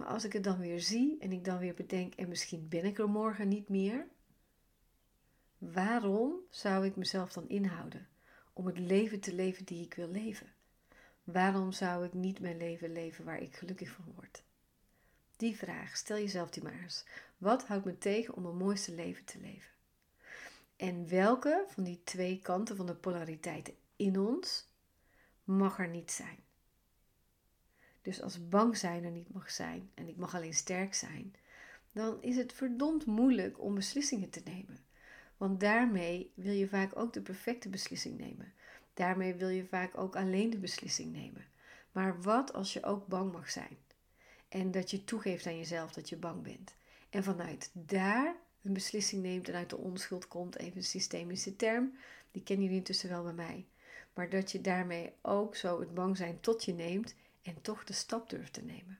Maar 0.00 0.08
als 0.08 0.24
ik 0.24 0.32
het 0.32 0.44
dan 0.44 0.58
weer 0.58 0.80
zie 0.80 1.16
en 1.18 1.32
ik 1.32 1.44
dan 1.44 1.58
weer 1.58 1.74
bedenk, 1.74 2.14
en 2.14 2.28
misschien 2.28 2.68
ben 2.68 2.84
ik 2.84 2.98
er 2.98 3.08
morgen 3.08 3.48
niet 3.48 3.68
meer, 3.68 4.06
waarom 5.58 6.34
zou 6.50 6.86
ik 6.86 6.96
mezelf 6.96 7.32
dan 7.32 7.48
inhouden 7.48 8.08
om 8.52 8.66
het 8.66 8.78
leven 8.78 9.20
te 9.20 9.34
leven 9.34 9.64
die 9.64 9.84
ik 9.84 9.94
wil 9.94 10.08
leven? 10.08 10.52
Waarom 11.24 11.72
zou 11.72 12.04
ik 12.04 12.12
niet 12.12 12.40
mijn 12.40 12.56
leven 12.56 12.92
leven 12.92 13.24
waar 13.24 13.40
ik 13.40 13.56
gelukkig 13.56 13.90
van 13.90 14.04
word? 14.14 14.42
Die 15.36 15.56
vraag, 15.56 15.96
stel 15.96 16.16
jezelf 16.16 16.50
die 16.50 16.62
maar 16.62 16.80
eens. 16.82 17.04
Wat 17.38 17.66
houdt 17.66 17.84
me 17.84 17.98
tegen 17.98 18.34
om 18.34 18.46
een 18.46 18.56
mooiste 18.56 18.94
leven 18.94 19.24
te 19.24 19.40
leven? 19.40 19.70
En 20.76 21.08
welke 21.08 21.64
van 21.68 21.84
die 21.84 22.00
twee 22.04 22.38
kanten 22.42 22.76
van 22.76 22.86
de 22.86 22.94
polariteiten 22.94 23.74
in 23.96 24.18
ons 24.18 24.68
mag 25.44 25.78
er 25.78 25.88
niet 25.88 26.10
zijn? 26.10 26.38
Dus 28.02 28.22
als 28.22 28.48
bang 28.48 28.76
zijn 28.76 29.04
er 29.04 29.10
niet 29.10 29.32
mag 29.32 29.50
zijn 29.50 29.90
en 29.94 30.08
ik 30.08 30.16
mag 30.16 30.34
alleen 30.34 30.54
sterk 30.54 30.94
zijn, 30.94 31.34
dan 31.92 32.22
is 32.22 32.36
het 32.36 32.52
verdomd 32.52 33.06
moeilijk 33.06 33.60
om 33.60 33.74
beslissingen 33.74 34.30
te 34.30 34.42
nemen. 34.44 34.78
Want 35.36 35.60
daarmee 35.60 36.32
wil 36.34 36.52
je 36.52 36.68
vaak 36.68 36.96
ook 36.96 37.12
de 37.12 37.20
perfecte 37.20 37.68
beslissing 37.68 38.18
nemen. 38.18 38.52
Daarmee 38.94 39.34
wil 39.34 39.48
je 39.48 39.66
vaak 39.66 39.98
ook 39.98 40.16
alleen 40.16 40.50
de 40.50 40.58
beslissing 40.58 41.12
nemen. 41.12 41.46
Maar 41.92 42.22
wat 42.22 42.52
als 42.52 42.72
je 42.72 42.84
ook 42.84 43.06
bang 43.06 43.32
mag 43.32 43.50
zijn? 43.50 43.78
En 44.48 44.70
dat 44.70 44.90
je 44.90 45.04
toegeeft 45.04 45.46
aan 45.46 45.56
jezelf 45.56 45.92
dat 45.92 46.08
je 46.08 46.16
bang 46.16 46.42
bent. 46.42 46.74
En 47.10 47.24
vanuit 47.24 47.70
daar 47.72 48.36
een 48.62 48.72
beslissing 48.72 49.22
neemt 49.22 49.48
en 49.48 49.54
uit 49.54 49.70
de 49.70 49.76
onschuld 49.76 50.28
komt, 50.28 50.58
even 50.58 50.76
een 50.76 50.84
systemische 50.84 51.56
term, 51.56 51.96
die 52.30 52.42
kennen 52.42 52.64
jullie 52.64 52.80
intussen 52.80 53.08
wel 53.08 53.22
bij 53.22 53.32
mij. 53.32 53.66
Maar 54.14 54.28
dat 54.28 54.52
je 54.52 54.60
daarmee 54.60 55.12
ook 55.22 55.56
zo 55.56 55.80
het 55.80 55.94
bang 55.94 56.16
zijn 56.16 56.40
tot 56.40 56.64
je 56.64 56.72
neemt 56.72 57.14
en 57.42 57.60
toch 57.60 57.84
de 57.84 57.92
stap 57.92 58.30
durft 58.30 58.52
te 58.52 58.62
nemen. 58.62 58.98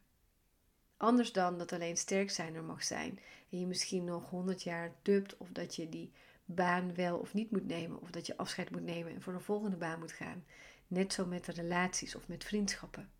Anders 0.97 1.33
dan 1.33 1.59
dat 1.59 1.73
alleen 1.73 1.97
sterk 1.97 2.31
zijn 2.31 2.55
er 2.55 2.65
mag 2.65 2.85
zijn 2.85 3.19
en 3.51 3.59
je 3.59 3.67
misschien 3.67 4.05
nog 4.05 4.31
honderd 4.31 4.63
jaar 4.63 4.93
dubt 5.03 5.37
of 5.37 5.49
dat 5.53 5.77
je 5.77 5.89
die 5.89 6.13
baan 6.45 6.95
wel 6.95 7.19
of 7.19 7.35
niet 7.35 7.51
moet 7.51 7.67
nemen 7.67 8.01
of 8.01 8.11
dat 8.11 8.27
je 8.27 8.37
afscheid 8.37 8.71
moet 8.71 8.83
nemen 8.83 9.15
en 9.15 9.23
voor 9.23 9.33
de 9.33 9.41
volgende 9.41 9.77
baan 9.77 9.99
moet 9.99 10.13
gaan. 10.13 10.45
Net 10.87 11.13
zo 11.13 11.27
met 11.27 11.45
de 11.45 11.53
relaties 11.53 12.15
of 12.15 12.29
met 12.29 12.45
vriendschappen. 12.45 13.11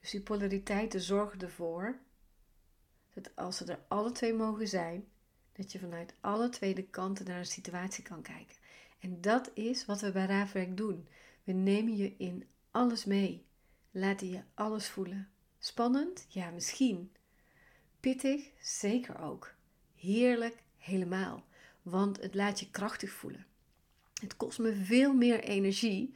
Dus 0.00 0.10
die 0.10 0.20
polariteiten 0.20 1.00
zorgen 1.00 1.40
ervoor 1.40 1.98
dat 3.14 3.36
als 3.36 3.56
ze 3.56 3.64
er 3.64 3.84
alle 3.88 4.12
twee 4.12 4.34
mogen 4.34 4.68
zijn, 4.68 5.08
dat 5.52 5.72
je 5.72 5.78
vanuit 5.78 6.14
alle 6.20 6.48
twee 6.48 6.74
de 6.74 6.86
kanten 6.86 7.26
naar 7.26 7.38
een 7.38 7.46
situatie 7.46 8.04
kan 8.04 8.22
kijken. 8.22 8.56
En 8.98 9.20
dat 9.20 9.50
is 9.54 9.84
wat 9.84 10.00
we 10.00 10.12
bij 10.12 10.26
Raafwerk 10.26 10.76
doen. 10.76 11.08
We 11.44 11.52
nemen 11.52 11.96
je 11.96 12.14
in 12.16 12.48
alles 12.70 13.04
mee. 13.04 13.46
Laten 13.98 14.28
je 14.28 14.40
alles 14.54 14.88
voelen. 14.88 15.28
Spannend? 15.58 16.26
Ja, 16.28 16.50
misschien. 16.50 17.12
Pittig? 18.00 18.50
Zeker 18.60 19.20
ook. 19.20 19.54
Heerlijk? 19.94 20.62
Helemaal. 20.76 21.44
Want 21.82 22.20
het 22.20 22.34
laat 22.34 22.60
je 22.60 22.70
krachtig 22.70 23.10
voelen. 23.10 23.46
Het 24.20 24.36
kost 24.36 24.58
me 24.58 24.74
veel 24.74 25.14
meer 25.14 25.40
energie 25.42 26.14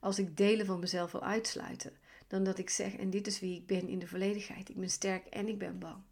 als 0.00 0.18
ik 0.18 0.36
delen 0.36 0.66
van 0.66 0.80
mezelf 0.80 1.12
wil 1.12 1.22
uitsluiten 1.22 1.92
dan 2.26 2.44
dat 2.44 2.58
ik 2.58 2.70
zeg: 2.70 2.96
en 2.96 3.10
dit 3.10 3.26
is 3.26 3.40
wie 3.40 3.56
ik 3.56 3.66
ben 3.66 3.88
in 3.88 3.98
de 3.98 4.08
volledigheid. 4.08 4.68
Ik 4.68 4.76
ben 4.76 4.90
sterk 4.90 5.26
en 5.26 5.48
ik 5.48 5.58
ben 5.58 5.78
bang. 5.78 6.02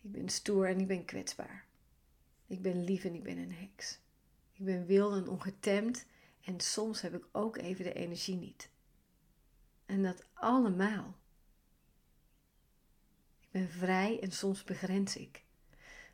Ik 0.00 0.12
ben 0.12 0.28
stoer 0.28 0.68
en 0.68 0.80
ik 0.80 0.86
ben 0.86 1.04
kwetsbaar. 1.04 1.64
Ik 2.46 2.62
ben 2.62 2.84
lief 2.84 3.04
en 3.04 3.14
ik 3.14 3.22
ben 3.22 3.38
een 3.38 3.52
heks. 3.52 3.98
Ik 4.52 4.64
ben 4.64 4.86
wild 4.86 5.14
en 5.14 5.28
ongetemd 5.28 6.04
en 6.44 6.60
soms 6.60 7.00
heb 7.00 7.14
ik 7.14 7.24
ook 7.32 7.56
even 7.56 7.84
de 7.84 7.92
energie 7.92 8.36
niet. 8.36 8.70
En 9.86 10.02
dat 10.02 10.24
allemaal. 10.32 11.16
Ik 13.40 13.48
ben 13.50 13.68
vrij 13.68 14.20
en 14.20 14.32
soms 14.32 14.64
begrens 14.64 15.16
ik. 15.16 15.44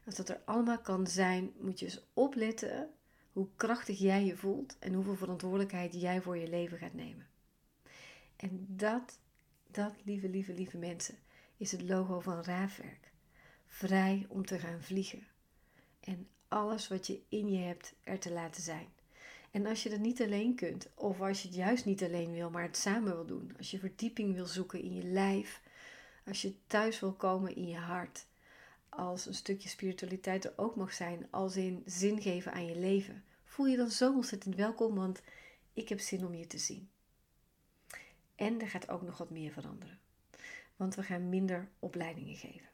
Als 0.04 0.14
dat 0.14 0.28
er 0.28 0.40
allemaal 0.44 0.80
kan 0.80 1.06
zijn, 1.06 1.52
moet 1.58 1.78
je 1.78 1.84
eens 1.84 2.06
opletten 2.12 2.90
hoe 3.32 3.48
krachtig 3.56 3.98
jij 3.98 4.24
je 4.24 4.36
voelt 4.36 4.78
en 4.78 4.92
hoeveel 4.92 5.16
verantwoordelijkheid 5.16 6.00
jij 6.00 6.20
voor 6.20 6.36
je 6.36 6.48
leven 6.48 6.78
gaat 6.78 6.94
nemen. 6.94 7.26
En 8.36 8.66
dat, 8.68 9.18
dat, 9.66 9.94
lieve, 10.04 10.28
lieve, 10.28 10.52
lieve 10.52 10.78
mensen, 10.78 11.18
is 11.56 11.72
het 11.72 11.82
logo 11.82 12.20
van 12.20 12.42
Raafwerk. 12.42 13.12
Vrij 13.66 14.26
om 14.28 14.46
te 14.46 14.58
gaan 14.58 14.82
vliegen. 14.82 15.26
En 16.00 16.28
alles 16.48 16.88
wat 16.88 17.06
je 17.06 17.22
in 17.28 17.48
je 17.48 17.58
hebt 17.58 17.94
er 18.02 18.18
te 18.18 18.32
laten 18.32 18.62
zijn. 18.62 18.88
En 19.50 19.66
als 19.66 19.82
je 19.82 19.90
dat 19.90 19.98
niet 19.98 20.22
alleen 20.22 20.54
kunt, 20.54 20.88
of 20.94 21.20
als 21.20 21.42
je 21.42 21.48
het 21.48 21.56
juist 21.56 21.84
niet 21.84 22.02
alleen 22.02 22.32
wil, 22.32 22.50
maar 22.50 22.62
het 22.62 22.76
samen 22.76 23.14
wil 23.14 23.26
doen. 23.26 23.54
Als 23.58 23.70
je 23.70 23.78
verdieping 23.78 24.34
wil 24.34 24.46
zoeken 24.46 24.82
in 24.82 24.94
je 24.94 25.02
lijf. 25.02 25.60
Als 26.26 26.42
je 26.42 26.54
thuis 26.66 27.00
wil 27.00 27.12
komen 27.12 27.56
in 27.56 27.68
je 27.68 27.76
hart. 27.76 28.26
Als 28.88 29.26
een 29.26 29.34
stukje 29.34 29.68
spiritualiteit 29.68 30.44
er 30.44 30.52
ook 30.56 30.76
mag 30.76 30.92
zijn, 30.92 31.26
als 31.30 31.56
in 31.56 31.82
zin 31.86 32.22
geven 32.22 32.52
aan 32.52 32.66
je 32.66 32.78
leven. 32.78 33.24
Voel 33.44 33.66
je 33.66 33.76
dan 33.76 33.90
zo 33.90 34.14
ontzettend 34.14 34.54
welkom, 34.54 34.94
want 34.94 35.22
ik 35.72 35.88
heb 35.88 36.00
zin 36.00 36.26
om 36.26 36.34
je 36.34 36.46
te 36.46 36.58
zien. 36.58 36.88
En 38.34 38.60
er 38.60 38.68
gaat 38.68 38.88
ook 38.88 39.02
nog 39.02 39.18
wat 39.18 39.30
meer 39.30 39.52
veranderen. 39.52 39.98
Want 40.76 40.94
we 40.94 41.02
gaan 41.02 41.28
minder 41.28 41.68
opleidingen 41.78 42.36
geven. 42.36 42.68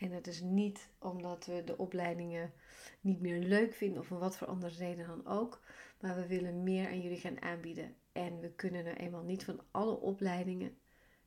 En 0.00 0.10
dat 0.10 0.26
is 0.26 0.40
niet 0.40 0.88
omdat 0.98 1.46
we 1.46 1.64
de 1.64 1.78
opleidingen 1.78 2.52
niet 3.00 3.20
meer 3.20 3.38
leuk 3.38 3.74
vinden 3.74 4.00
of 4.00 4.10
om 4.10 4.18
wat 4.18 4.36
voor 4.36 4.46
andere 4.46 4.74
reden 4.74 5.06
dan 5.06 5.26
ook. 5.26 5.62
Maar 6.00 6.16
we 6.16 6.26
willen 6.26 6.62
meer 6.62 6.88
aan 6.88 7.00
jullie 7.00 7.20
gaan 7.20 7.42
aanbieden. 7.42 7.94
En 8.12 8.40
we 8.40 8.52
kunnen 8.52 8.86
er 8.86 8.96
eenmaal 8.96 9.22
niet 9.22 9.44
van 9.44 9.60
alle 9.70 10.00
opleidingen 10.00 10.78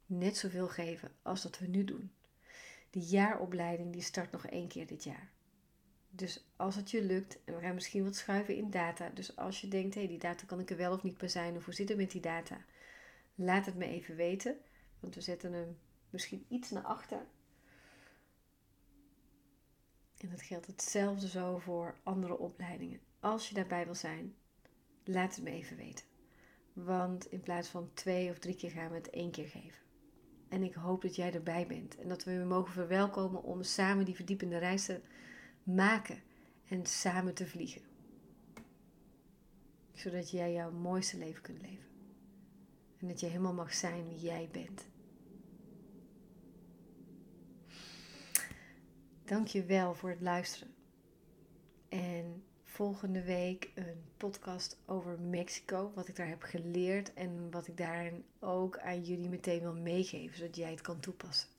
net 0.06 0.38
zoveel 0.38 0.68
geven 0.68 1.12
als 1.22 1.42
dat 1.42 1.60
we 1.60 1.68
nu 1.68 1.84
doen. 1.84 2.12
De 2.90 3.00
jaaropleiding 3.00 3.94
die 3.94 4.02
start 4.02 4.32
nog 4.32 4.46
één 4.46 4.68
keer 4.68 4.88
dit 4.88 5.04
jaar. 5.04 5.32
Dus 6.10 6.46
als 6.56 6.76
het 6.76 6.92
je 6.92 7.04
lukt, 7.04 7.44
en 7.44 7.56
we 7.56 7.62
gaan 7.62 7.74
misschien 7.74 8.04
wat 8.04 8.16
schuiven 8.16 8.56
in 8.56 8.70
data. 8.70 9.10
Dus 9.10 9.36
als 9.36 9.62
je 9.62 9.68
denkt, 9.68 9.94
hé, 9.94 10.00
hey, 10.00 10.10
die 10.10 10.20
data 10.20 10.46
kan 10.46 10.60
ik 10.60 10.70
er 10.70 10.78
wel 10.78 10.94
of 10.94 11.04
niet 11.04 11.18
bij 11.18 11.28
zijn, 11.28 11.56
of 11.56 11.66
hoe 11.66 11.74
zit 11.74 11.90
het 11.90 11.98
met 11.98 12.12
die 12.12 12.22
data? 12.22 12.66
Laat 13.36 13.66
het 13.66 13.76
me 13.76 13.86
even 13.86 14.16
weten, 14.16 14.58
want 15.00 15.16
we 15.16 15.22
zetten 15.22 15.54
hem 15.54 15.78
misschien 16.10 16.46
iets 16.50 16.70
naar 16.70 16.84
achter. 16.84 17.26
En 20.24 20.30
dat 20.30 20.42
geldt 20.42 20.68
hetzelfde 20.68 21.28
zo 21.28 21.58
voor 21.58 21.96
andere 22.04 22.38
opleidingen. 22.38 23.00
Als 23.20 23.50
je 23.50 23.56
daarbij 23.56 23.86
wil 23.86 23.96
zijn, 23.96 24.36
laat 25.04 25.36
het 25.36 25.44
me 25.44 25.50
even 25.50 25.78
weten. 25.78 26.06
Want 26.74 27.32
in 27.32 27.42
plaats 27.42 27.68
van 27.68 27.90
twee 27.94 28.30
of 28.30 28.40
drie 28.40 28.56
keer 28.56 28.72
gaan 28.72 28.90
we 28.90 28.96
het 28.96 29.10
één 29.10 29.32
keer 29.32 29.48
geven. 29.48 29.82
En 30.50 30.64
ik 30.64 30.74
hoop 30.74 31.02
dat 31.02 31.16
jij 31.16 31.34
erbij 31.34 31.68
bent 31.68 31.96
en 31.96 32.08
dat 32.08 32.24
we 32.24 32.32
je 32.32 32.40
mogen 32.40 32.74
verwelkomen 32.74 33.44
om 33.44 33.64
samen 33.64 34.06
die 34.06 34.16
verdiepende 34.16 34.58
reis 34.58 34.86
te 34.86 35.02
maken 35.64 36.22
en 36.68 36.86
samen 36.86 37.34
te 37.34 37.48
vliegen. 37.48 37.82
Zodat 39.94 40.32
jij 40.32 40.54
jouw 40.54 40.72
mooiste 40.72 41.18
leven 41.18 41.42
kunt 41.42 41.62
leven. 41.62 41.90
En 42.98 43.08
dat 43.08 43.20
je 43.20 43.26
helemaal 43.26 43.54
mag 43.54 43.74
zijn 43.74 44.08
wie 44.08 44.20
jij 44.20 44.50
bent. 44.52 44.86
Dank 49.26 49.48
je 49.48 49.66
wel 49.66 49.96
voor 49.96 50.10
het 50.10 50.22
luisteren. 50.22 50.74
En 51.90 52.44
volgende 52.64 53.24
week 53.24 53.72
een 53.76 54.04
podcast 54.18 54.78
over 54.86 55.20
Mexico. 55.20 55.92
Wat 55.96 56.08
ik 56.08 56.16
daar 56.16 56.28
heb 56.28 56.42
geleerd 56.42 57.14
en 57.14 57.52
wat 57.52 57.68
ik 57.68 57.78
daarin 57.78 58.26
ook 58.40 58.78
aan 58.78 59.04
jullie 59.04 59.30
meteen 59.30 59.60
wil 59.60 59.74
meegeven, 59.74 60.38
zodat 60.38 60.56
jij 60.56 60.72
het 60.72 60.82
kan 60.82 61.00
toepassen. 61.00 61.50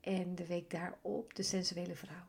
En 0.00 0.34
de 0.34 0.46
week 0.46 0.70
daarop 0.70 1.34
de 1.34 1.42
sensuele 1.42 1.94
vrouw. 1.94 2.26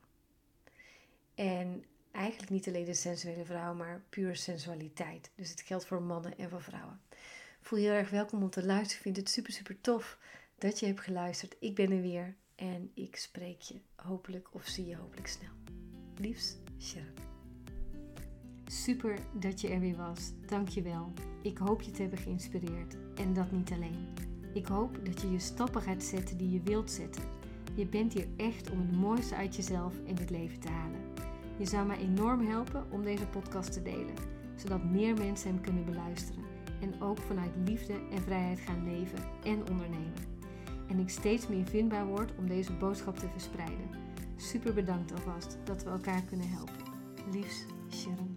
En 1.36 1.86
eigenlijk 2.12 2.52
niet 2.52 2.68
alleen 2.68 2.86
de 2.86 2.94
sensuele 2.94 3.46
vrouw, 3.46 3.74
maar 3.74 4.04
puur 4.10 4.36
sensualiteit. 4.36 5.32
Dus 5.36 5.50
het 5.50 5.62
geldt 5.62 5.86
voor 5.86 6.02
mannen 6.02 6.38
en 6.38 6.50
voor 6.50 6.62
vrouwen. 6.62 7.02
Voel 7.62 7.80
je 7.80 7.86
heel 7.86 7.98
erg 7.98 8.10
welkom 8.10 8.44
om 8.44 8.50
te 8.50 8.66
luisteren. 8.66 8.98
Ik 8.98 9.02
vind 9.02 9.18
het 9.18 9.30
super, 9.30 9.54
super 9.54 9.82
tof 9.82 10.18
dat 10.58 10.80
je 10.80 10.86
hebt 10.86 11.02
geluisterd. 11.02 11.56
Ik 11.60 11.76
ben 11.76 11.92
er 11.92 12.02
weer 12.02 12.36
en 12.62 12.92
ik 12.94 13.16
spreek 13.16 13.62
je 13.62 13.82
hopelijk 13.96 14.54
of 14.54 14.68
zie 14.68 14.86
je 14.86 14.96
hopelijk 14.96 15.28
snel. 15.28 15.52
Liefs, 16.16 16.58
Sharon. 16.80 17.14
Super 18.66 19.20
dat 19.40 19.62
je 19.62 19.68
er 19.68 19.80
weer 19.80 19.96
was. 19.96 20.32
Dank 20.46 20.70
je 20.70 20.82
wel. 20.82 21.14
Ik 21.42 21.58
hoop 21.58 21.82
je 21.82 21.92
te 21.92 22.02
hebben 22.02 22.20
geïnspireerd. 22.20 22.98
En 23.16 23.34
dat 23.34 23.52
niet 23.52 23.72
alleen. 23.72 24.14
Ik 24.54 24.66
hoop 24.66 25.06
dat 25.06 25.22
je 25.22 25.32
je 25.32 25.40
stappen 25.40 25.82
gaat 25.82 26.04
zetten 26.04 26.38
die 26.38 26.50
je 26.50 26.62
wilt 26.62 26.92
zetten. 26.92 27.24
Je 27.76 27.86
bent 27.86 28.14
hier 28.14 28.28
echt 28.38 28.70
om 28.70 28.80
het 28.80 28.92
mooiste 28.92 29.36
uit 29.36 29.56
jezelf 29.56 29.96
en 30.06 30.18
het 30.18 30.30
leven 30.30 30.60
te 30.60 30.70
halen. 30.70 31.02
Je 31.58 31.66
zou 31.66 31.88
mij 31.88 31.98
enorm 31.98 32.48
helpen 32.48 32.92
om 32.92 33.04
deze 33.04 33.28
podcast 33.28 33.74
te 33.74 33.82
delen, 33.82 34.16
zodat 34.56 34.84
meer 34.84 35.14
mensen 35.14 35.50
hem 35.50 35.62
kunnen 35.62 35.86
beluisteren 35.86 36.44
en 36.82 37.02
ook 37.02 37.20
vanuit 37.20 37.52
liefde 37.66 37.94
en 38.12 38.22
vrijheid 38.22 38.60
gaan 38.60 38.84
leven 38.84 39.24
en 39.44 39.70
ondernemen. 39.70 40.41
En 40.92 41.00
ik 41.00 41.10
steeds 41.10 41.48
meer 41.48 41.66
vindbaar 41.66 42.06
word 42.06 42.32
om 42.38 42.48
deze 42.48 42.74
boodschap 42.74 43.18
te 43.18 43.28
verspreiden. 43.32 43.90
Super 44.36 44.74
bedankt 44.74 45.12
alvast 45.12 45.58
dat 45.64 45.84
we 45.84 45.90
elkaar 45.90 46.22
kunnen 46.22 46.50
helpen. 46.50 46.84
Liefs, 47.32 47.66
Sharon. 47.90 48.31